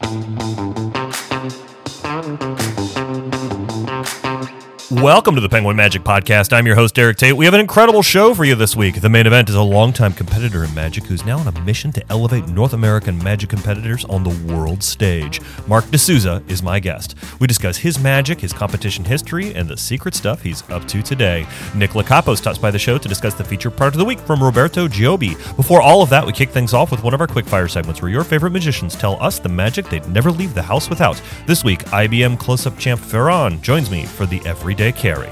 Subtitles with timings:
[0.00, 0.67] Thank you.
[5.02, 6.52] Welcome to the Penguin Magic Podcast.
[6.52, 7.36] I'm your host, Derek Tait.
[7.36, 9.00] We have an incredible show for you this week.
[9.00, 12.04] The main event is a longtime competitor in Magic who's now on a mission to
[12.10, 15.40] elevate North American Magic competitors on the world stage.
[15.68, 17.14] Marc DeSouza is my guest.
[17.38, 21.46] We discuss his magic, his competition history, and the secret stuff he's up to today.
[21.76, 24.42] Nick Locapo stops by the show to discuss the feature part of the week from
[24.42, 25.36] Roberto Giobbi.
[25.54, 28.10] Before all of that, we kick things off with one of our quickfire segments where
[28.10, 31.22] your favorite magicians tell us the magic they'd never leave the house without.
[31.46, 35.28] This week, IBM close-up champ Ferran joins me for the Everyday Carry.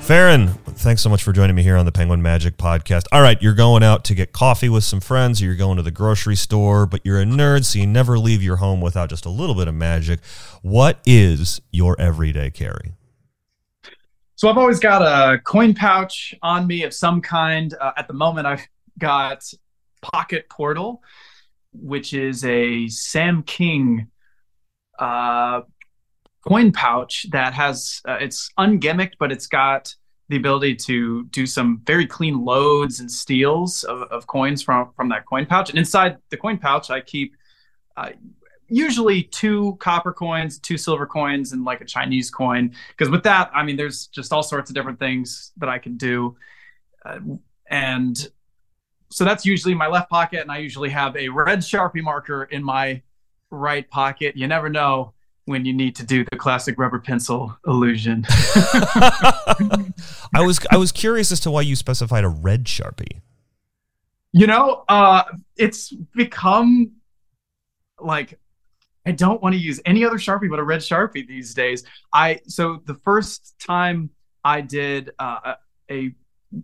[0.00, 3.04] Ferran, thanks so much for joining me here on the Penguin Magic Podcast.
[3.12, 5.82] All right, you're going out to get coffee with some friends, or you're going to
[5.82, 9.24] the grocery store, but you're a nerd, so you never leave your home without just
[9.24, 10.24] a little bit of magic.
[10.62, 12.94] What is your everyday carry?
[14.34, 17.74] So I've always got a coin pouch on me of some kind.
[17.80, 18.66] Uh, at the moment, I've
[18.98, 19.44] got
[20.00, 21.02] Pocket Portal,
[21.72, 24.08] which is a Sam King
[24.98, 25.60] uh,
[26.46, 29.94] coin pouch that has uh, it's ungimmicked, but it's got
[30.28, 35.08] the ability to do some very clean loads and steals of, of coins from from
[35.08, 35.70] that coin pouch.
[35.70, 37.34] And inside the coin pouch, I keep
[37.96, 38.10] uh,
[38.68, 42.72] usually two copper coins, two silver coins, and like a Chinese coin.
[42.88, 45.96] Because with that, I mean, there's just all sorts of different things that I can
[45.96, 46.36] do.
[47.04, 47.18] Uh,
[47.68, 48.28] and
[49.10, 52.62] so that's usually my left pocket, and I usually have a red Sharpie marker in
[52.62, 53.02] my
[53.50, 54.36] right pocket.
[54.36, 55.14] You never know
[55.50, 58.24] when you need to do the classic rubber pencil illusion.
[60.32, 63.20] I was I was curious as to why you specified a red Sharpie.
[64.32, 65.24] You know, uh,
[65.56, 66.92] it's become
[67.98, 68.38] like
[69.04, 71.82] I don't want to use any other Sharpie but a red Sharpie these days.
[72.12, 74.10] I so the first time
[74.44, 75.54] I did uh,
[75.90, 76.14] a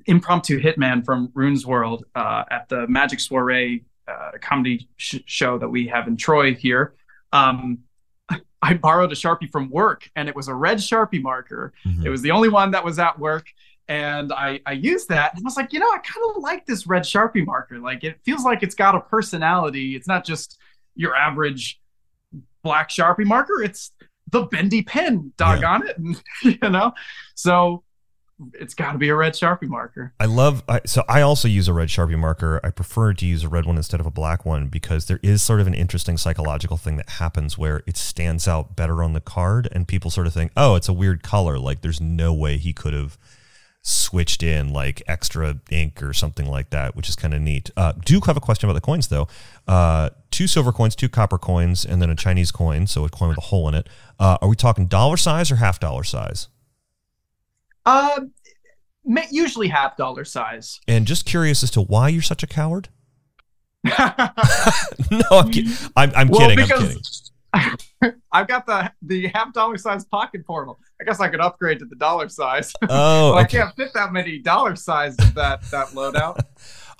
[0.06, 5.68] impromptu hitman from Runes World uh, at the Magic Soiree uh, comedy sh- show that
[5.68, 6.94] we have in Troy here.
[7.32, 7.78] Um,
[8.62, 11.72] I borrowed a Sharpie from work and it was a red Sharpie marker.
[11.84, 12.06] Mm-hmm.
[12.06, 13.48] It was the only one that was at work.
[13.88, 16.66] And I, I used that and I was like, you know, I kind of like
[16.66, 17.78] this red Sharpie marker.
[17.78, 19.94] Like it feels like it's got a personality.
[19.94, 20.58] It's not just
[20.94, 21.80] your average
[22.62, 23.62] black Sharpie marker.
[23.62, 23.92] It's
[24.30, 25.90] the bendy pen, doggone yeah.
[25.90, 25.98] it.
[25.98, 26.22] And,
[26.62, 26.92] you know,
[27.34, 27.84] so
[28.54, 30.12] it's got to be a red sharpie marker.
[30.20, 32.60] I love I, so I also use a red sharpie marker.
[32.62, 35.42] I prefer to use a red one instead of a black one because there is
[35.42, 39.20] sort of an interesting psychological thing that happens where it stands out better on the
[39.20, 42.58] card, and people sort of think, "Oh, it's a weird color." Like there's no way
[42.58, 43.16] he could have
[43.82, 47.70] switched in like extra ink or something like that, which is kind of neat.
[47.76, 49.28] Uh, do have a question about the coins though.
[49.66, 53.28] Uh, two silver coins, two copper coins, and then a Chinese coin, so a coin
[53.28, 53.88] with a hole in it.
[54.18, 56.48] Uh, are we talking dollar size or half dollar size?
[57.86, 58.20] Uh,
[59.30, 60.80] usually half dollar size.
[60.88, 62.88] And just curious as to why you're such a coward.
[63.84, 66.58] no, I'm, ki- I'm, I'm well, kidding.
[66.60, 67.00] I'm kidding.
[68.32, 70.78] I've got the the half dollar size pocket portal.
[71.00, 72.72] I guess I could upgrade to the dollar size.
[72.88, 73.40] Oh, okay.
[73.40, 76.40] I can't fit that many dollar size of that that loadout.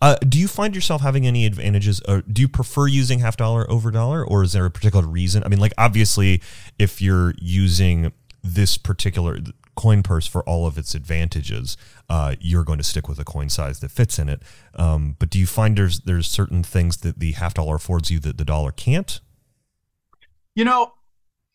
[0.01, 2.01] Uh, do you find yourself having any advantages?
[2.07, 5.43] Or do you prefer using half dollar over dollar, or is there a particular reason?
[5.45, 6.43] I mean, like obviously,
[6.79, 9.39] if you're using this particular
[9.77, 11.77] coin purse for all of its advantages,
[12.09, 14.43] uh, you're going to stick with a coin size that fits in it.
[14.75, 18.19] Um, but do you find there's there's certain things that the half dollar affords you
[18.21, 19.21] that the dollar can't?
[20.55, 20.95] You know,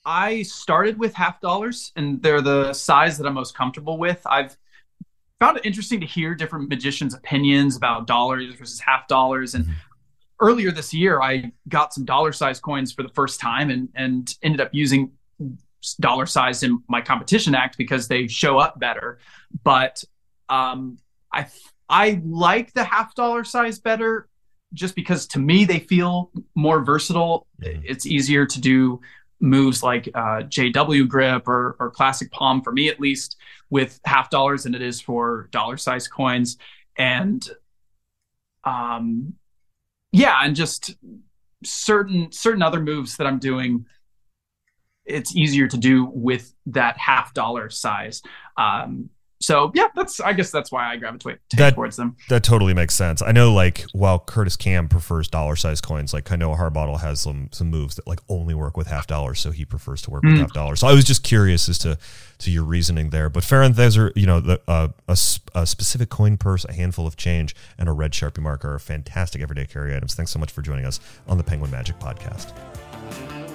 [0.06, 4.22] I started with half dollars, and they're the size that I'm most comfortable with.
[4.26, 4.56] I've
[5.40, 9.74] found it interesting to hear different magicians' opinions about dollars versus half dollars, and mm-hmm.
[10.40, 14.36] earlier this year I got some dollar size coins for the first time, and and
[14.44, 15.12] ended up using
[16.00, 19.20] dollar size in my competition act because they show up better.
[19.64, 20.04] But
[20.50, 20.98] um,
[21.34, 21.48] I
[21.90, 24.28] I like the half dollar size better
[24.74, 27.48] just because to me they feel more versatile.
[27.60, 29.02] It's easier to do
[29.42, 33.38] moves like uh, JW grip or, or classic palm for me at least
[33.70, 36.58] with half dollars than it is for dollar size coins.
[36.98, 37.48] And
[38.64, 39.34] um,
[40.12, 40.96] yeah, and just
[41.64, 43.86] certain certain other moves that I'm doing
[45.12, 48.22] it's easier to do with that half dollar size.
[48.58, 49.10] Um,
[49.42, 52.16] so yeah, that's I guess that's why I gravitate that, towards them.
[52.30, 53.24] That totally makes sense.
[53.24, 57.50] I know like while Curtis Kam prefers dollar size coins, like Kanoa Harbottle has some
[57.52, 60.32] some moves that like only work with half dollars, so he prefers to work mm.
[60.32, 60.80] with half dollars.
[60.82, 61.98] So I was just curious as to
[62.40, 63.30] to your reasoning there.
[63.30, 65.18] But Ferran, those are you know the uh, a,
[65.56, 69.42] a specific coin purse, a handful of change, and a red sharpie marker are fantastic
[69.42, 70.14] everyday carry items.
[70.14, 72.54] Thanks so much for joining us on the Penguin Magic Podcast.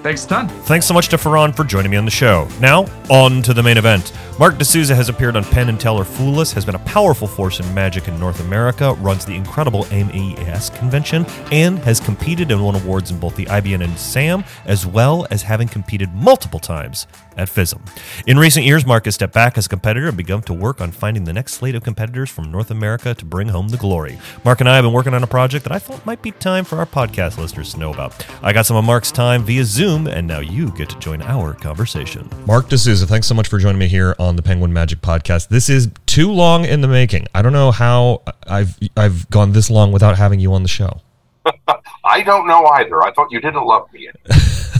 [0.03, 0.47] Thanks a ton.
[0.47, 2.47] Thanks so much to Ferran for joining me on the show.
[2.59, 4.13] Now, on to the main event.
[4.39, 7.59] Marc DeSouza has appeared on Penn and Teller Fool Us, has been a powerful force
[7.59, 12.75] in Magic in North America, runs the incredible MAES convention, and has competed and won
[12.75, 17.49] awards in both the IBM and SAM, as well as having competed multiple times at
[17.49, 17.79] FISM.
[18.25, 20.91] In recent years, Marc has stepped back as a competitor and begun to work on
[20.91, 24.19] finding the next slate of competitors from North America to bring home the glory.
[24.43, 26.65] Marc and I have been working on a project that I thought might be time
[26.65, 28.25] for our podcast listeners to know about.
[28.41, 31.53] I got some of Marc's time via Zoom, and now you get to join our
[31.53, 32.29] conversation.
[32.45, 35.49] Marc DeSouza, thanks so much for joining me here on the Penguin Magic podcast.
[35.49, 37.27] This is too long in the making.
[37.33, 41.01] I don't know how I've I've gone this long without having you on the show.
[42.03, 43.03] I don't know either.
[43.03, 44.09] I thought you didn't love me.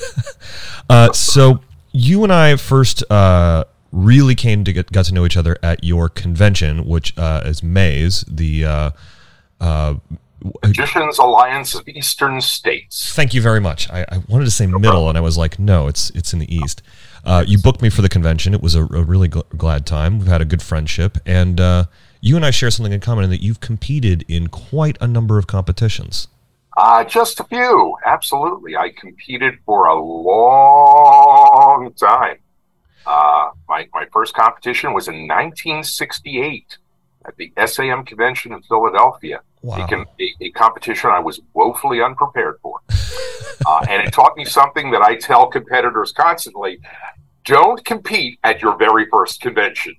[0.89, 1.61] uh, so
[1.97, 5.83] you and I first uh, really came to get got to know each other at
[5.83, 8.91] your convention, which uh, is Maze, the uh,
[9.59, 9.95] uh,
[10.63, 13.13] Magicians Alliance of Eastern States.
[13.15, 13.89] Thank you very much.
[13.89, 15.09] I, I wanted to say no middle, problem.
[15.09, 16.83] and I was like, no, it's it's in the East.
[17.25, 18.53] Uh, you booked me for the convention.
[18.53, 20.19] It was a, a really gl- glad time.
[20.19, 21.85] We've had a good friendship, and uh,
[22.21, 25.39] you and I share something in common in that you've competed in quite a number
[25.39, 26.27] of competitions.
[26.77, 28.77] Uh, just a few, absolutely.
[28.77, 31.46] I competed for a long
[31.99, 32.37] time.
[33.05, 36.77] Uh, my, my first competition was in 1968
[37.25, 39.41] at the SAM convention in Philadelphia.
[39.61, 39.87] Wow.
[39.89, 42.79] A, a, a, competition I was woefully unprepared for.
[43.65, 46.79] uh, and it taught me something that I tell competitors constantly
[47.43, 49.95] don't compete at your very first convention.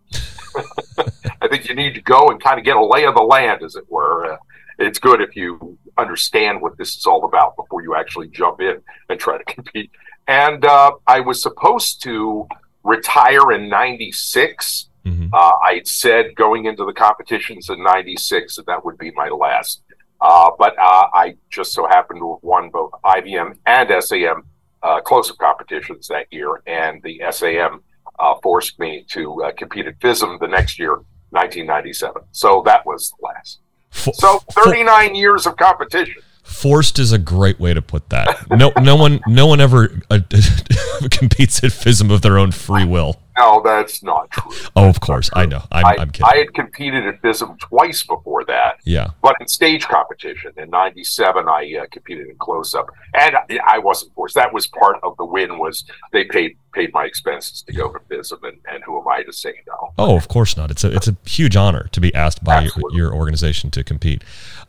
[1.41, 3.63] I think you need to go and kind of get a lay of the land,
[3.63, 4.33] as it were.
[4.33, 4.37] Uh,
[4.79, 8.81] it's good if you understand what this is all about before you actually jump in
[9.09, 9.91] and try to compete.
[10.29, 12.47] And uh, I was supposed to
[12.85, 15.33] retire in 96 Mm-hmm.
[15.33, 19.83] Uh, I said going into the competitions in '96 that that would be my last.
[20.21, 24.43] Uh, but uh, I just so happened to have won both IBM and SAM
[24.83, 27.83] uh, close-up competitions that year, and the SAM
[28.19, 30.95] uh, forced me to uh, compete at FISM the next year,
[31.31, 32.23] 1997.
[32.33, 33.61] So that was the last.
[33.93, 36.21] so 39 years of competition.
[36.49, 38.49] Forced is a great way to put that.
[38.51, 40.21] No, no one, no one ever uh,
[41.11, 43.21] competes at FISM of their own free will.
[43.39, 44.53] No, that's not true.
[44.75, 45.63] Oh, of course, I know.
[45.71, 46.27] I'm, I, I'm kidding.
[46.27, 48.81] I had competed at FISM twice before that.
[48.85, 53.37] Yeah, but in stage competition in '97, I uh, competed in close up, and
[53.67, 54.35] I wasn't forced.
[54.35, 55.59] That was part of the win.
[55.59, 59.23] Was they paid paid my expenses to go to FISM, and, and who am I
[59.23, 59.93] to say no?
[59.99, 60.71] Oh, of course not.
[60.71, 64.23] It's a it's a huge honor to be asked by your, your, organization to compete.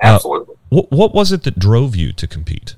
[0.03, 0.55] Uh, Absolutely.
[0.55, 2.75] Uh, what, what was it that drove you to compete?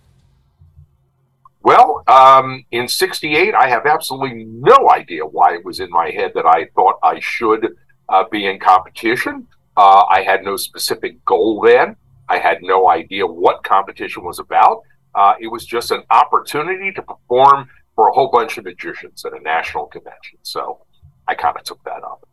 [1.64, 6.32] Well, um, in 68, I have absolutely no idea why it was in my head
[6.36, 7.76] that I thought I should
[8.10, 9.48] uh, be in competition.
[9.78, 11.96] Uh, I had no specific goal then.
[12.28, 14.82] I had no idea what competition was about.
[15.14, 19.34] Uh, it was just an opportunity to perform for a whole bunch of magicians at
[19.34, 20.40] a national convention.
[20.42, 20.80] So
[21.28, 22.26] I kind of took that up.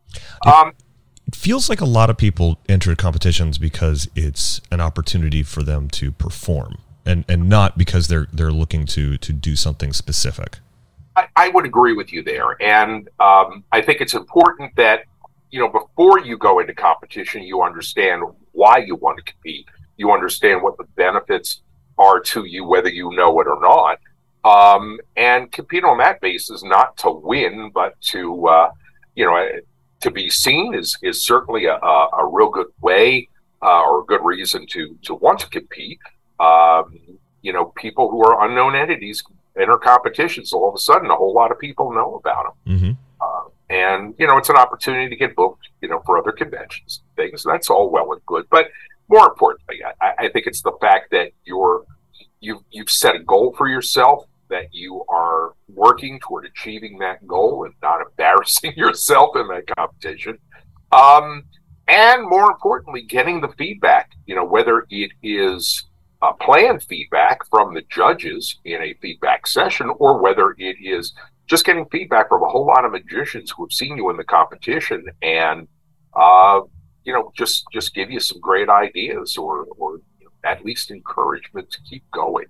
[0.45, 0.73] Um,
[1.27, 5.87] it feels like a lot of people enter competitions because it's an opportunity for them
[5.89, 10.59] to perform and and not because they're they're looking to to do something specific.
[11.15, 15.03] I, I would agree with you there, and um, I think it's important that
[15.51, 19.67] you know before you go into competition, you understand why you want to compete.
[19.97, 21.61] You understand what the benefits
[21.97, 23.99] are to you, whether you know it or not.
[24.45, 28.71] Um, and compete on that basis, not to win, but to uh,
[29.15, 29.49] you know
[30.01, 33.27] to be seen is is certainly a, a, real good way
[33.61, 35.99] uh, or a good reason to to want to compete
[36.39, 36.99] um,
[37.41, 39.23] you know, people who are unknown entities
[39.59, 40.53] enter competitions.
[40.53, 42.77] All of a sudden, a whole lot of people know about them.
[42.77, 42.91] Mm-hmm.
[43.21, 47.01] Uh, and, you know, it's an opportunity to get booked, you know, for other conventions
[47.15, 47.43] things.
[47.43, 48.45] That's all well and good.
[48.49, 48.67] But
[49.09, 51.85] more importantly, I, I think it's the fact that you're,
[52.39, 57.65] you've, you've set a goal for yourself, that you are working toward achieving that goal
[57.65, 60.37] and not embarrassing yourself in that competition.
[60.91, 61.43] Um,
[61.87, 65.88] and more importantly, getting the feedback, you know, whether it is
[66.21, 71.13] uh, plan feedback from the judges in a feedback session or whether it is
[71.47, 74.23] just getting feedback from a whole lot of magicians who have seen you in the
[74.23, 75.67] competition and
[76.13, 76.61] uh,
[77.05, 80.91] you know just just give you some great ideas or or you know, at least
[80.91, 82.45] encouragement to keep going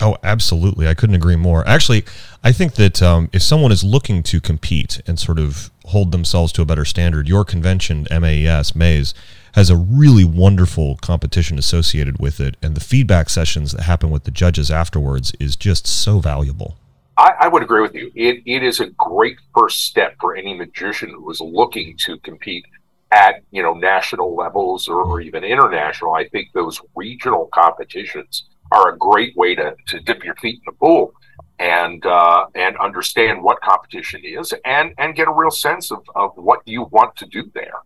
[0.00, 0.86] Oh, absolutely.
[0.86, 1.66] I couldn't agree more.
[1.66, 2.04] Actually,
[2.44, 6.52] I think that um, if someone is looking to compete and sort of hold themselves
[6.52, 9.12] to a better standard, your convention, MAES, Maze,
[9.54, 14.24] has a really wonderful competition associated with it, and the feedback sessions that happen with
[14.24, 16.76] the judges afterwards is just so valuable.
[17.16, 18.12] I, I would agree with you.
[18.14, 22.64] It, it is a great first step for any magician who is looking to compete
[23.10, 26.12] at you know national levels or, or even international.
[26.14, 30.62] I think those regional competitions are a great way to, to dip your feet in
[30.66, 31.12] the pool.
[31.58, 36.32] and uh, and understand what competition is and and get a real sense of, of
[36.36, 37.80] what you want to do there.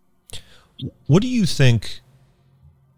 [1.07, 2.01] What do you think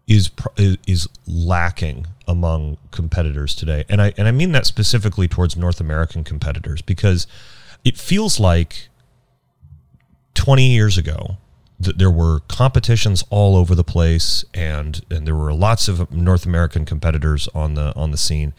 [0.07, 3.85] is is lacking among competitors today?
[3.89, 7.27] And I and I mean that specifically towards North American competitors because
[7.83, 8.89] it feels like
[10.33, 11.37] 20 years ago
[11.79, 16.45] that there were competitions all over the place and and there were lots of North
[16.45, 18.53] American competitors on the on the scene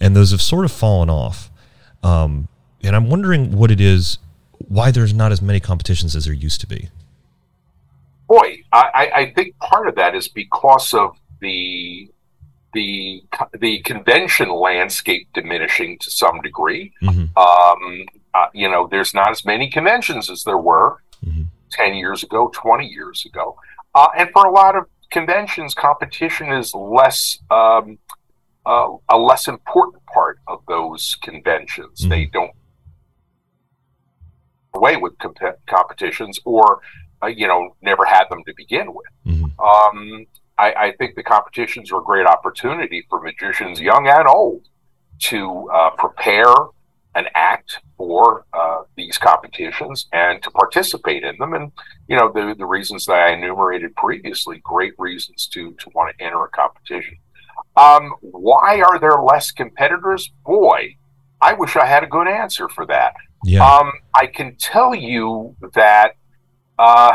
[0.00, 1.50] and those have sort of fallen off
[2.02, 2.48] um,
[2.82, 4.18] and I'm wondering what it is,
[4.58, 6.90] why there's not as many competitions as there used to be.
[8.32, 11.10] Boy, I, I think part of that is because of
[11.40, 12.10] the
[12.72, 13.22] the
[13.58, 16.94] the convention landscape diminishing to some degree.
[17.02, 17.26] Mm-hmm.
[17.36, 21.42] Um, uh, you know, there's not as many conventions as there were mm-hmm.
[21.70, 23.56] ten years ago, twenty years ago,
[23.94, 27.98] uh, and for a lot of conventions, competition is less um,
[28.64, 32.00] uh, a less important part of those conventions.
[32.00, 32.08] Mm-hmm.
[32.08, 32.52] They don't
[34.74, 36.80] away with comp- competitions or
[37.28, 39.06] you know never had them to begin with.
[39.26, 39.60] Mm-hmm.
[39.60, 40.26] Um,
[40.58, 44.68] I, I, think the competitions are a great opportunity for magicians, young and old,
[45.20, 46.52] to uh, prepare
[47.14, 51.54] an act for uh, these competitions and to participate in them.
[51.54, 51.72] And
[52.08, 56.24] you know the the reasons that I enumerated previously, great reasons to to want to
[56.24, 57.18] enter a competition.
[57.76, 60.30] Um, why are there less competitors?
[60.44, 60.96] Boy,
[61.40, 63.14] I wish I had a good answer for that.
[63.44, 63.66] Yeah.
[63.66, 66.16] Um, I can tell you that,
[66.82, 67.14] uh,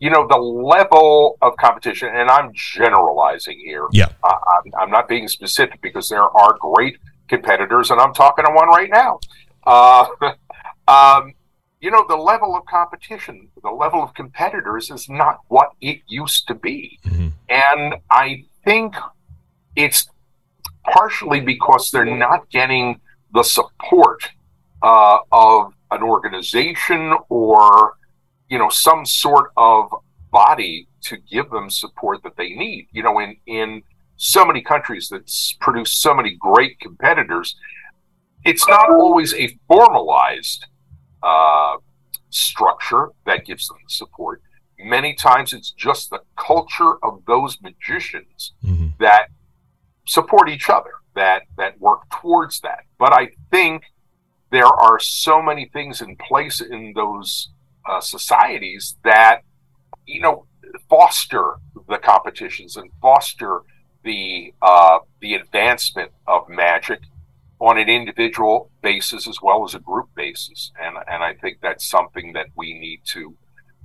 [0.00, 3.86] you know, the level of competition, and I'm generalizing here.
[3.92, 4.08] Yeah.
[4.22, 6.96] Uh, I'm, I'm, not being specific because there are great
[7.28, 9.20] competitors, and I'm talking to one right now.
[9.64, 10.06] Uh,
[10.88, 11.34] um,
[11.80, 16.48] you know, the level of competition, the level of competitors is not what it used
[16.48, 16.98] to be.
[17.06, 17.28] Mm-hmm.
[17.48, 18.96] And I think
[19.76, 20.08] it's
[20.82, 23.00] partially because they're not getting
[23.32, 24.28] the support
[24.82, 27.94] uh, of an organization or
[28.54, 29.82] you know some sort of
[30.30, 33.82] body to give them support that they need you know in in
[34.16, 35.24] so many countries that
[35.60, 37.56] produce so many great competitors
[38.44, 40.66] it's not always a formalized
[41.22, 41.76] uh,
[42.30, 44.42] structure that gives them the support
[44.78, 48.88] many times it's just the culture of those magicians mm-hmm.
[49.00, 49.28] that
[50.06, 52.80] support each other that that work towards that.
[52.98, 53.84] But I think
[54.50, 57.50] there are so many things in place in those
[57.86, 59.40] uh, societies that
[60.06, 60.46] you know
[60.88, 61.54] foster
[61.88, 63.62] the competitions and foster
[64.04, 67.00] the uh, the advancement of magic
[67.60, 70.72] on an individual basis as well as a group basis.
[70.80, 73.34] And and I think that's something that we need to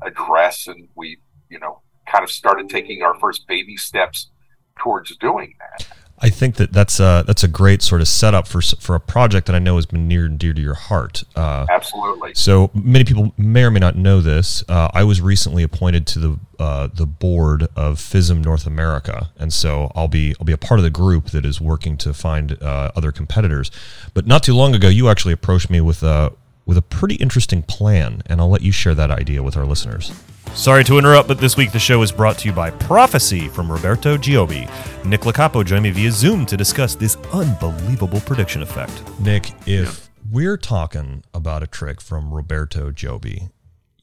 [0.02, 0.68] address.
[0.68, 1.18] And we
[1.50, 4.30] you know kind of started taking our first baby steps
[4.78, 5.88] towards doing that.
[6.22, 9.48] I think that that's a that's a great sort of setup for for a project
[9.48, 11.24] that I know has been near and dear to your heart.
[11.36, 12.34] Uh, Absolutely.
[12.34, 14.64] So many people may or may not know this.
[14.68, 19.54] Uh, I was recently appointed to the uh, the board of FISM North America, and
[19.54, 22.62] so I'll be I'll be a part of the group that is working to find
[22.62, 23.72] uh, other competitors.
[24.14, 26.34] But not too long ago, you actually approached me with a
[26.70, 30.14] with a pretty interesting plan, and I'll let you share that idea with our listeners.
[30.54, 33.72] Sorry to interrupt, but this week the show is brought to you by Prophecy from
[33.72, 34.70] Roberto Giobbi.
[35.04, 39.02] Nick Locapo joined me via Zoom to discuss this unbelievable prediction effect.
[39.20, 43.50] Nick, if we're talking about a trick from Roberto Giobbi,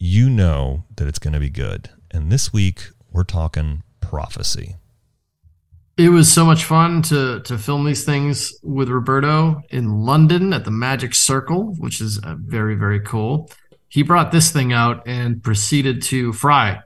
[0.01, 1.91] you know that it's going to be good.
[2.11, 4.75] And this week we're talking Prophecy.
[5.97, 10.65] It was so much fun to to film these things with Roberto in London at
[10.65, 13.51] the Magic Circle, which is uh, very very cool
[13.89, 16.81] he brought this thing out and proceeded to fry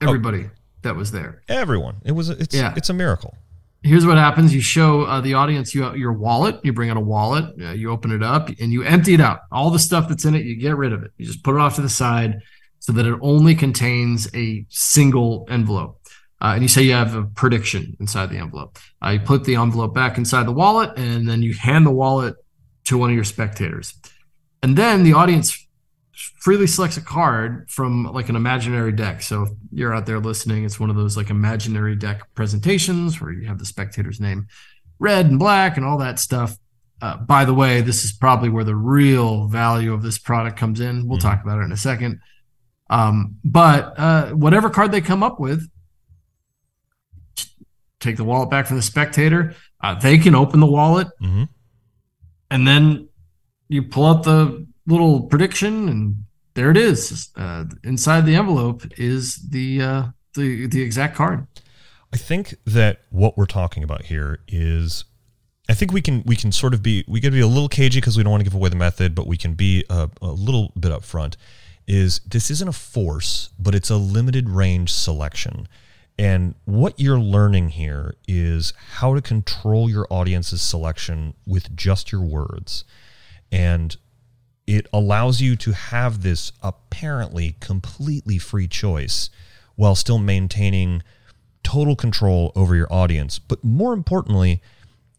[0.00, 0.50] everybody oh.
[0.82, 1.42] that was there.
[1.48, 1.96] Everyone.
[2.04, 2.30] It was.
[2.30, 2.54] It's.
[2.54, 2.74] Yeah.
[2.76, 3.36] It's a miracle.
[3.82, 6.60] Here's what happens: you show uh, the audience you, your wallet.
[6.64, 7.46] You bring out a wallet.
[7.60, 9.40] Uh, you open it up and you empty it out.
[9.50, 11.10] All the stuff that's in it, you get rid of it.
[11.16, 12.40] You just put it off to the side
[12.80, 15.97] so that it only contains a single envelope.
[16.40, 18.78] Uh, and you say you have a prediction inside the envelope.
[19.04, 22.36] Uh, you put the envelope back inside the wallet, and then you hand the wallet
[22.84, 23.94] to one of your spectators.
[24.62, 25.66] And then the audience
[26.40, 29.22] freely selects a card from like an imaginary deck.
[29.22, 33.32] So if you're out there listening, it's one of those like imaginary deck presentations where
[33.32, 34.48] you have the spectator's name
[34.98, 36.56] red and black and all that stuff.
[37.00, 40.80] Uh, by the way, this is probably where the real value of this product comes
[40.80, 41.06] in.
[41.06, 41.28] We'll mm-hmm.
[41.28, 42.20] talk about it in a second.
[42.90, 45.68] Um, but uh, whatever card they come up with,
[48.00, 49.54] take the wallet back from the spectator.
[49.82, 51.44] Uh, they can open the wallet, mm-hmm.
[52.50, 53.08] and then
[53.68, 56.24] you pull out the little prediction, and
[56.54, 57.30] there it is.
[57.36, 60.02] Uh, inside the envelope is the uh,
[60.34, 61.46] the the exact card.
[62.12, 65.04] I think that what we're talking about here is
[65.68, 67.68] I think we can we can sort of be we got to be a little
[67.68, 70.08] cagey because we don't want to give away the method, but we can be a,
[70.22, 71.36] a little bit upfront.
[71.86, 75.68] Is this isn't a force, but it's a limited range selection.
[76.18, 82.22] And what you're learning here is how to control your audience's selection with just your
[82.22, 82.84] words.
[83.52, 83.96] And
[84.66, 89.30] it allows you to have this apparently completely free choice
[89.76, 91.02] while still maintaining
[91.62, 93.38] total control over your audience.
[93.38, 94.60] But more importantly,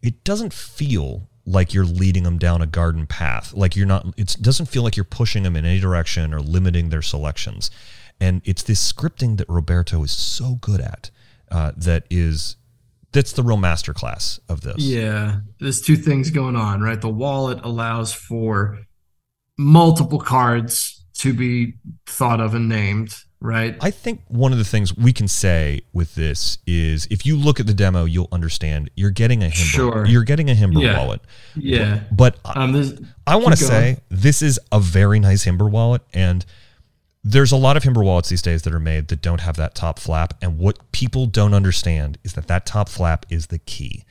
[0.01, 3.53] it doesn't feel like you're leading them down a garden path.
[3.53, 6.89] Like you're not, it doesn't feel like you're pushing them in any direction or limiting
[6.89, 7.72] their selections.
[8.21, 11.09] And it's this scripting that Roberto is so good at
[11.51, 12.57] uh, that is
[13.11, 14.77] that's the real masterclass of this.
[14.77, 16.99] Yeah, there's two things going on, right?
[16.99, 18.79] The wallet allows for
[19.57, 21.73] multiple cards to be
[22.05, 23.75] thought of and named, right?
[23.81, 27.59] I think one of the things we can say with this is if you look
[27.59, 29.53] at the demo, you'll understand you're getting a Himber.
[29.53, 30.05] Sure.
[30.05, 30.97] You're getting a Himber Yeah.
[30.97, 31.21] wallet.
[31.55, 32.01] Yeah.
[32.11, 32.93] But Um, there's,
[33.27, 36.45] I want to say this is a very nice Himber wallet, and
[37.31, 39.75] there's a lot of Himber wallets these days that are made that don't have that
[39.75, 40.33] top flap.
[40.41, 44.03] And what people don't understand is that that top flap is the key.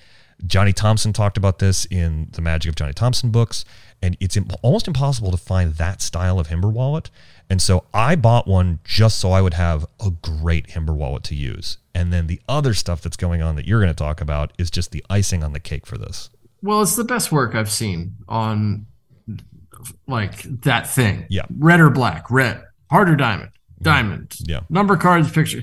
[0.46, 3.64] Johnny Thompson talked about this in the Magic of Johnny Thompson books,
[4.00, 7.10] and it's im- almost impossible to find that style of Himber wallet.
[7.50, 11.34] And so I bought one just so I would have a great Himber wallet to
[11.34, 11.78] use.
[11.92, 14.70] And then the other stuff that's going on that you're going to talk about is
[14.70, 16.30] just the icing on the cake for this.
[16.62, 18.86] well, it's the best work I've seen on
[20.06, 21.26] like that thing.
[21.28, 21.46] Yeah.
[21.58, 23.50] Red or black, red, harder diamond,
[23.82, 24.60] diamond, Yeah.
[24.70, 25.62] number cards, picture.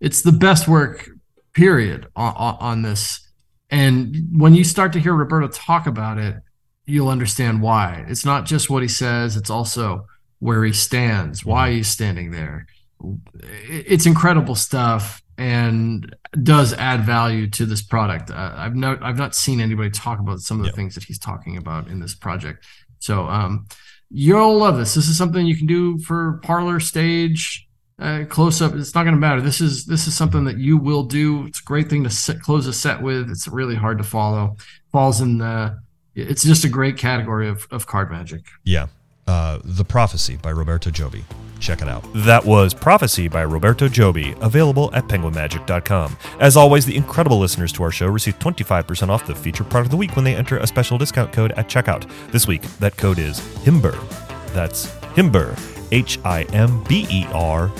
[0.00, 1.08] It's the best work,
[1.54, 3.26] period, on, on, this.
[3.70, 6.36] And when you start to hear Roberto talk about it,
[6.84, 8.04] you'll understand why.
[8.08, 10.06] It's not just what he says, it's also
[10.38, 12.66] where he stands, why he's standing there.
[13.68, 18.30] It's incredible stuff and does add value to this product.
[18.30, 20.76] Uh, I've not I've not seen anybody talk about some of the Yeah.
[20.76, 22.64] things that he's talking about in this project.
[23.00, 23.66] So um,
[24.10, 24.94] you'll love this.
[24.94, 27.66] This is something you can do for parlor stage
[27.98, 28.74] uh, close up.
[28.74, 29.40] It's not going to matter.
[29.40, 31.46] This is this is something that you will do.
[31.46, 33.30] It's a great thing to set, close a set with.
[33.30, 34.56] It's really hard to follow.
[34.92, 35.78] Falls in the.
[36.14, 38.42] It's just a great category of, of card magic.
[38.64, 38.86] Yeah.
[39.26, 41.24] Uh, the Prophecy by Roberto Giobbi.
[41.58, 42.04] Check it out.
[42.14, 46.16] That was Prophecy by Roberto Giobbi, available at penguinmagic.com.
[46.38, 49.90] As always, the incredible listeners to our show receive 25% off the featured product of
[49.92, 52.08] the week when they enter a special discount code at checkout.
[52.30, 53.96] This week, that code is HIMBER.
[54.52, 54.86] That's
[55.16, 55.56] HIMBER,
[55.92, 57.70] H I M B E R,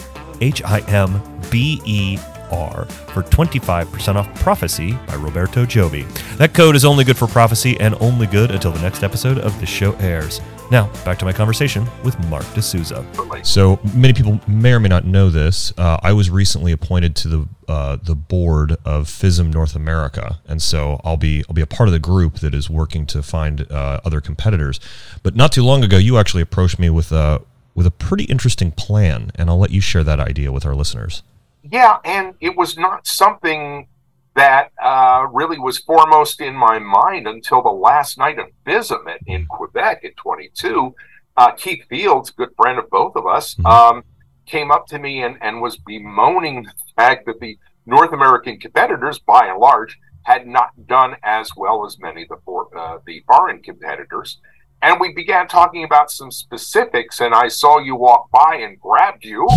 [0.40, 2.18] H I M B E
[2.50, 6.06] R, for 25% off Prophecy by Roberto Giobbi.
[6.38, 9.58] That code is only good for Prophecy and only good until the next episode of
[9.60, 10.40] the show airs.
[10.68, 13.46] Now, back to my conversation with Marc DeSouza.
[13.46, 15.72] So many people may or may not know this.
[15.78, 20.60] Uh, I was recently appointed to the uh, the board of FISM North America, and
[20.60, 23.70] so I'll be I'll be a part of the group that is working to find
[23.70, 24.80] uh, other competitors.
[25.22, 27.42] But not too long ago, you actually approached me with a
[27.76, 31.22] with a pretty interesting plan, and I'll let you share that idea with our listeners.
[31.62, 33.86] Yeah, and it was not something
[34.36, 39.46] that uh, really was foremost in my mind until the last night of FISM in,
[39.46, 40.94] Quebec in 22.
[41.38, 43.66] Uh, Keith Fields, good friend of both of us, Mhm.
[43.70, 44.04] um,
[44.46, 49.18] came up to me and, and was bemoaning the fact that the North American competitors,
[49.18, 53.22] by and large, had not done as well as many of the, for, uh, the
[53.26, 54.38] foreign competitors.
[54.82, 59.24] And we began talking about some specifics, and I saw you walk by and grabbed
[59.24, 59.48] you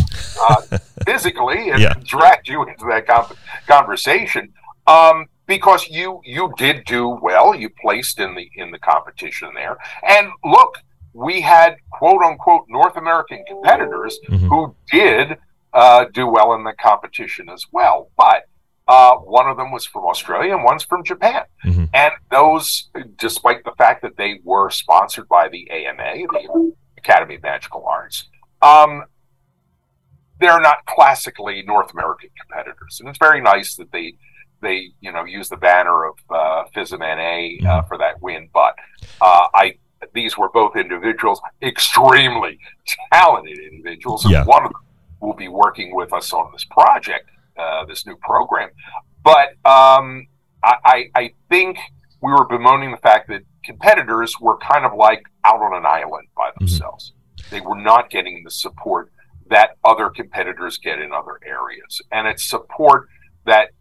[0.49, 0.61] uh,
[1.05, 1.93] physically and Yeah.
[2.03, 3.35] dragged you into that con-
[3.67, 4.53] conversation
[4.89, 7.53] um, because you you did do well.
[7.55, 10.71] You placed in the in the competition there, and look,
[11.13, 14.47] we had quote unquote North American competitors Mhm.
[14.49, 15.37] who did
[15.73, 18.43] uh, do well in the competition as well, but.
[18.91, 21.43] Uh, one of them was from Australia and one's from Japan.
[21.63, 21.89] Mhm.
[21.93, 27.43] And those, despite the fact that they were sponsored by the AMA, the Academy of
[27.43, 28.27] Magical Arts,
[28.63, 29.03] um,
[30.39, 34.15] they're not classically North American competitors, and it's very nice that they
[34.61, 38.49] they you know use the banner of uh, FISM NA uh, for that win.
[38.53, 38.75] But
[39.21, 39.75] uh, I
[40.13, 42.57] these were both individuals, extremely
[43.11, 44.45] talented individuals, and Yeah.
[44.45, 44.81] one of them
[45.19, 48.69] will be working with us on this project, uh, this new program.
[49.23, 50.27] But um,
[50.63, 51.77] I, I, I think
[52.21, 56.27] we were bemoaning the fact that competitors were kind of like out on an island
[56.35, 57.13] by themselves.
[57.49, 59.11] They were not getting the support
[59.49, 63.07] that other competitors get in other areas, and it's support
[63.45, 63.71] that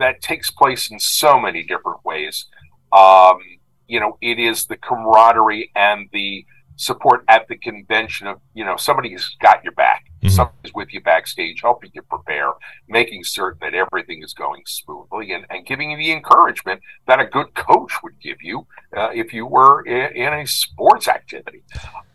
[0.00, 2.46] that takes place in so many different ways.
[2.92, 3.38] Um,
[3.86, 6.44] you know, it is the camaraderie and the
[6.80, 10.34] support at the convention of you know somebody's got your back mm-hmm.
[10.34, 12.52] somebody's with you backstage helping you prepare
[12.88, 17.26] making certain that everything is going smoothly and, and giving you the encouragement that a
[17.26, 21.62] good coach would give you uh, if you were in, in a sports activity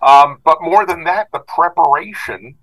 [0.02, 2.56] um, but more than that the preparation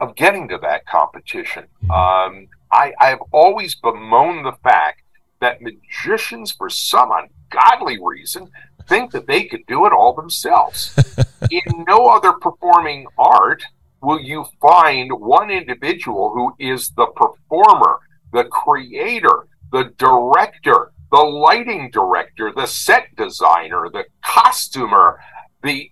[0.00, 1.90] of getting to that competition mm-hmm.
[1.90, 5.02] um, I, I've always bemoaned the fact
[5.40, 8.50] that magicians for some ungodly reason
[8.88, 10.96] think that they could do it all themselves.
[11.50, 13.62] In no other performing art
[14.00, 18.00] will you find one individual who is the performer,
[18.32, 25.20] the creator, the director, the lighting director, the set designer, the costumer,
[25.62, 25.90] the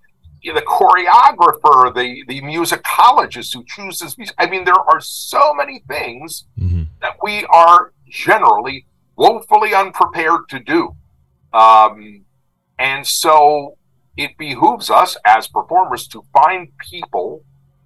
[0.52, 4.34] the choreographer, the the musicologist who chooses music.
[4.38, 6.84] I mean, there are so many things mm-hmm.
[7.00, 10.96] that we are generally woefully unprepared to do.
[11.52, 12.24] Um,
[12.78, 13.78] and so
[14.16, 17.42] it behooves us as performers to find people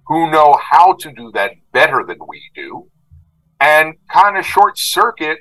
[0.07, 2.87] who know how to do that better than we do
[3.59, 5.39] and kind of short circuit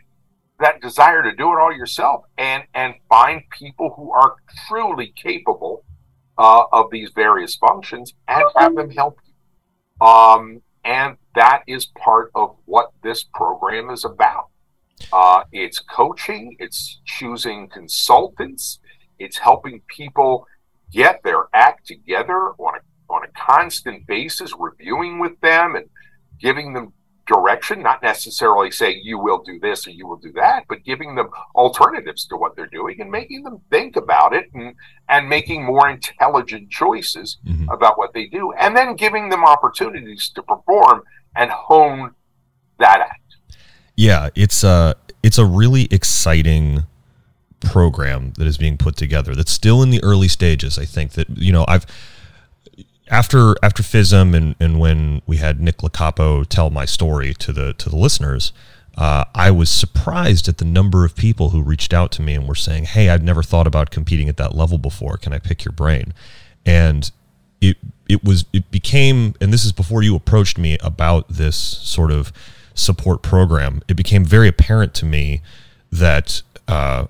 [0.61, 4.35] that desire to do it all yourself and and find people who are
[4.67, 5.85] truly capable
[6.39, 10.07] uh, of these various functions and have them help you.
[10.07, 14.47] Um, and that is part of what this program is about.
[15.13, 18.81] Uh, it's coaching it's choosing consultants
[19.19, 20.47] it's helping people
[20.93, 25.87] get their act together on a, on a constant basis, reviewing with them and
[26.41, 26.93] giving them
[27.29, 31.15] direction, not necessarily saying you will do this or you will do that, but giving
[31.15, 34.75] them alternatives to what they're doing and making them think about it and,
[35.09, 37.69] and making more intelligent choices mm-hmm.
[37.71, 38.53] about what they do.
[38.59, 41.03] And then giving them opportunities to perform
[41.37, 42.15] and hone
[42.79, 43.37] that act.
[43.95, 46.85] Yeah, it's a it's a really exciting
[47.61, 50.79] program that is being put together that's still in the early stages.
[50.79, 51.87] I think that you know I've
[53.11, 57.73] after after FISM and, and when we had Nick Locapo tell my story to the
[57.75, 58.53] to the listeners,
[58.97, 62.49] uh, I was surprised at the number of people who reached out to me and
[62.49, 65.17] were saying, "Hey, I've never thought about competing at that level before.
[65.17, 66.13] Can I pick your brain?"
[66.67, 67.11] And
[67.61, 67.77] it
[68.09, 72.33] it was it became, and this is before you approached me about this sort of
[72.75, 73.83] support program.
[73.89, 75.43] It became very apparent to me
[75.91, 77.07] that uh,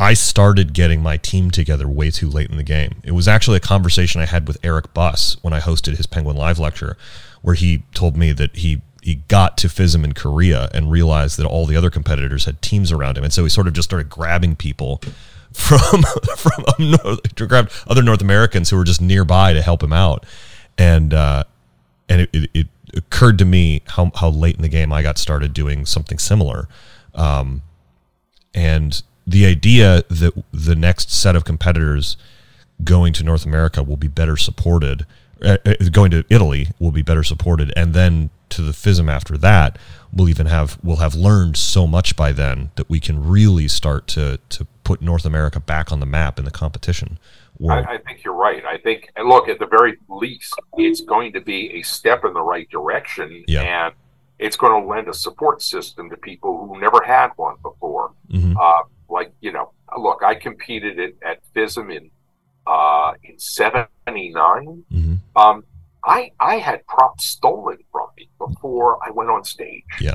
[0.00, 3.02] I started getting my team together way too late in the game.
[3.04, 6.38] It was actually a conversation I had with Eric Buss when I hosted his Penguin
[6.38, 6.96] Live lecture,
[7.42, 11.46] where he told me that he he got to FISM in Korea and realized that
[11.46, 14.08] all the other competitors had teams around him, and so he sort of just started
[14.08, 15.02] grabbing people
[15.52, 16.02] from
[16.34, 16.64] from
[17.86, 20.24] other North Americans who were just nearby to help him out,
[20.78, 21.44] and uh,
[22.08, 25.18] and it, it, it, occurred to me how how late in the game I got
[25.18, 26.68] started doing something similar,
[27.14, 27.60] um,
[28.54, 32.16] and the idea that the next set of competitors
[32.82, 35.06] going to North America will be better supported,
[35.42, 39.38] uh, uh going to Italy will be better supported, and then to the FISM after
[39.38, 39.78] that,
[40.12, 44.06] we'll even have we'll have learned so much by then that we can really start
[44.08, 47.18] to to put North America back on the map in the competition.
[47.68, 48.64] I, I, think you're right.
[48.64, 52.32] I think, and look, at the very least, it's going to be a step in
[52.32, 53.62] the right direction, yeah.
[53.62, 53.94] and
[54.38, 58.12] it's going to lend a support system to people who never had one before.
[58.32, 58.56] Mm-hmm.
[58.58, 62.10] Uh, like you know, look, I competed at, at FISM in
[62.66, 64.84] uh, in '79.
[64.92, 65.14] Mm-hmm.
[65.36, 65.64] Um,
[66.04, 69.84] I I had props stolen from me before I went on stage.
[70.00, 70.14] Yeah.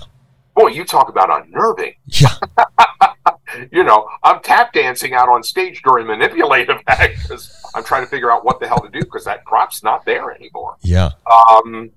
[0.55, 1.95] Boy, you talk about unnerving.
[2.07, 2.29] Yeah.
[3.71, 8.09] you know, I'm tap dancing out on stage during manipulative act because I'm trying to
[8.09, 10.77] figure out what the hell to do because that prop's not there anymore.
[10.81, 11.11] Yeah.
[11.29, 11.91] Um,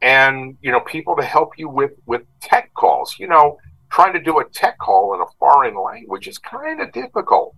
[0.00, 3.16] and you know, people to help you with with tech calls.
[3.18, 3.58] You know,
[3.92, 7.54] trying to do a tech call in a foreign language is kind of difficult.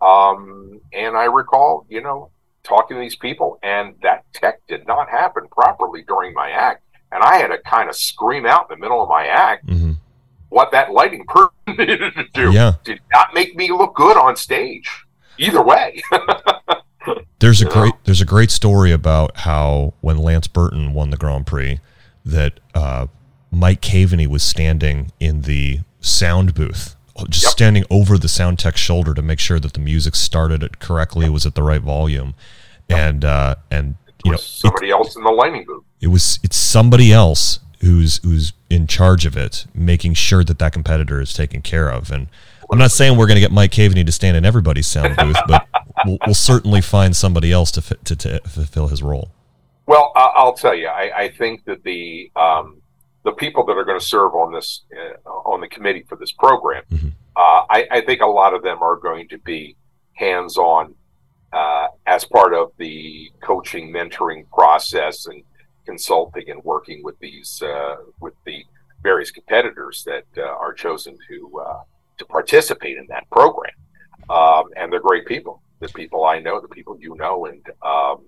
[0.00, 2.30] Um, and I recall, you know,
[2.64, 6.82] talking to these people, and that tech did not happen properly during my act.
[7.12, 9.92] And I had to kind of scream out in the middle of my act mm-hmm.
[10.48, 12.52] what that lighting person needed to do.
[12.52, 12.74] Yeah.
[12.82, 14.90] Did not make me look good on stage.
[15.38, 16.02] Either way.
[17.38, 21.46] there's a great there's a great story about how when Lance Burton won the Grand
[21.46, 21.78] Prix,
[22.24, 23.06] that uh,
[23.56, 26.94] Mike Caveney was standing in the sound booth,
[27.30, 27.52] just yep.
[27.52, 31.24] standing over the sound tech's shoulder to make sure that the music started it correctly,
[31.24, 31.32] yep.
[31.32, 32.34] was at the right volume,
[32.90, 32.98] yep.
[32.98, 35.84] and uh, and you know somebody it, else in the lighting booth.
[36.02, 40.74] It was it's somebody else who's who's in charge of it, making sure that that
[40.74, 42.10] competitor is taken care of.
[42.10, 42.28] And
[42.70, 45.36] I'm not saying we're going to get Mike Caveney to stand in everybody's sound booth,
[45.48, 45.66] but
[46.04, 49.30] we'll, we'll, certainly find somebody else to, fit, to, to fulfill his role.
[49.86, 52.82] Well, I'll tell you, I, I think that the um,
[53.26, 56.30] the people that are going to serve on this uh, on the committee for this
[56.30, 57.08] program, mm-hmm.
[57.34, 59.76] uh, I, I, think a lot of them are going to be
[60.12, 60.94] hands on
[61.52, 65.42] uh, as part of the coaching mentoring process and
[65.84, 68.64] consulting and working with these uh, with the
[69.02, 71.80] various competitors that uh, are chosen to uh,
[72.18, 73.74] to participate in that program.
[74.30, 75.62] Um, and they're great people.
[75.80, 78.24] The people I know, the people you know, and um,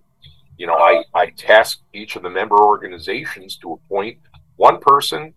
[0.56, 4.18] you know, I I task each of the member organizations to appoint
[4.58, 5.32] one person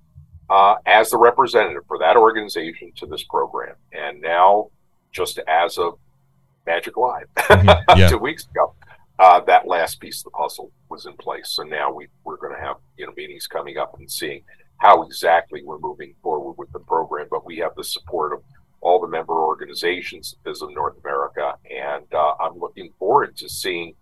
[0.50, 3.76] uh, as the representative for that organization to this program.
[3.94, 4.70] And now,
[5.14, 5.98] just as of
[6.66, 7.70] Magic Live mm-hmm.
[7.98, 8.10] yeah.
[8.10, 8.76] two weeks ago,
[9.18, 11.50] uh, that last piece of the puzzle was in place.
[11.52, 14.44] So now we, we're going to have you know meetings coming up and seeing
[14.78, 17.28] how exactly we're moving forward with the program.
[17.30, 18.44] But we have the support of
[18.82, 23.94] all the member organizations of FISM North America, and uh, I'm looking forward to seeing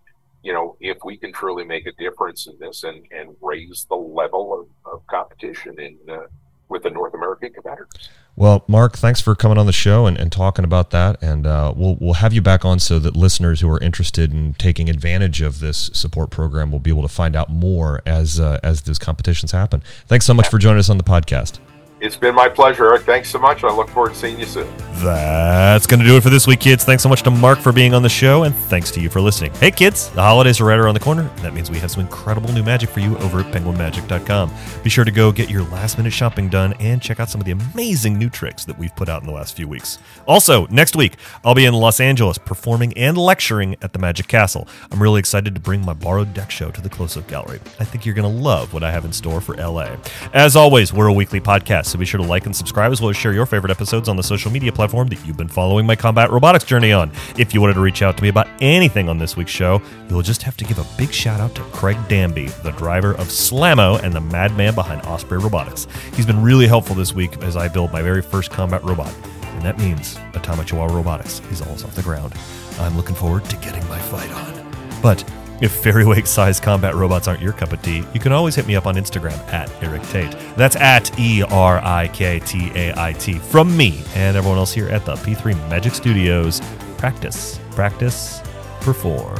[0.41, 3.95] you know if we can truly make a difference in this and and raise the
[3.95, 6.27] level of, of competition in uh,
[6.69, 8.09] with the North American competitors.
[8.35, 11.21] Well, Marc, thanks for coming on the show and, and talking about that.
[11.21, 14.53] And uh, we'll, we'll have you back on so that listeners who are interested in
[14.53, 18.59] taking advantage of this support program will be able to find out more as, uh,
[18.63, 19.83] as those competitions happen.
[20.07, 21.59] Thanks so much for joining us on the podcast.
[22.01, 23.03] It's been my pleasure, Erik.
[23.03, 23.63] Thanks so much.
[23.63, 24.67] I look forward to seeing you soon.
[25.03, 26.83] That's going to do it for this week, kids.
[26.83, 29.21] Thanks so much to Marc for being on the show, and thanks to you for
[29.21, 29.53] listening.
[29.55, 31.23] Hey, kids, the holidays are right around the corner.
[31.37, 34.51] That means we have some incredible new magic for you over at penguinmagic.com.
[34.83, 37.45] Be sure to go get your last minute shopping done and check out some of
[37.45, 39.99] the amazing new tricks that we've put out in the last few weeks.
[40.27, 44.67] Also, next week, I'll be in Los Angeles performing and lecturing at the Magic Castle.
[44.91, 47.59] I'm really excited to bring my borrowed deck show to the close up gallery.
[47.79, 49.95] I think you're going to love what I have in store for LA.
[50.33, 53.09] As always, we're a weekly podcast so be sure to like and subscribe as well
[53.09, 55.95] as share your favorite episodes on the social media platform that you've been following my
[55.95, 57.11] combat robotics journey on.
[57.37, 60.21] If you wanted to reach out to me about anything on this week's show, you'll
[60.21, 64.01] just have to give a big shout out to Craig Danby, the driver of Slamo
[64.03, 65.87] and the madman behind Osprey Robotics.
[66.15, 69.61] He's been really helpful this week as I build my very first combat robot, and
[69.63, 72.33] that means Atomic Chihuahua Robotics is almost off the ground.
[72.79, 74.99] I'm looking forward to getting my fight on.
[75.01, 75.23] But
[75.61, 78.75] if Fairyweight sized combat robots aren't your cup of tea, you can always hit me
[78.75, 80.31] up on Instagram at Erik Tait.
[80.55, 83.33] That's at E R I K T A I T.
[83.33, 86.61] From me and everyone else here at the P3 Magic Studios.
[86.97, 88.41] Practice, practice,
[88.81, 89.39] perform.